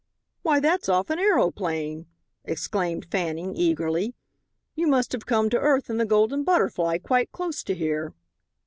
"Why, 0.41 0.59
that's 0.59 0.89
off 0.89 1.11
an 1.11 1.19
aeroplane!" 1.19 2.07
exclaimed 2.43 3.05
Fanning, 3.11 3.53
eagerly; 3.55 4.15
"you 4.73 4.87
must 4.87 5.11
have 5.11 5.27
come 5.27 5.47
to 5.51 5.59
earth 5.59 5.91
in 5.91 5.97
the 5.97 6.07
Golden 6.07 6.43
Butterfly 6.43 6.97
quite 6.97 7.31
close 7.31 7.61
to 7.61 7.75
here." 7.75 8.15